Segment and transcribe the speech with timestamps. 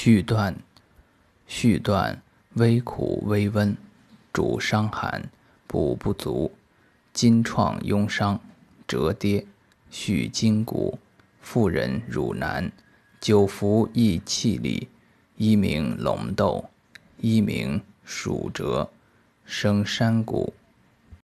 [0.00, 0.54] 续断，
[1.48, 2.22] 续断，
[2.54, 3.76] 微苦微温，
[4.32, 5.28] 主伤寒，
[5.66, 6.52] 补不足，
[7.12, 8.40] 筋创痈伤，
[8.86, 9.44] 折跌，
[9.90, 11.00] 续筋骨，
[11.40, 12.70] 妇人乳难，
[13.20, 14.86] 久服益气力，
[15.34, 16.70] 一名龙豆，
[17.16, 18.88] 一名鼠折，
[19.44, 20.54] 生山谷。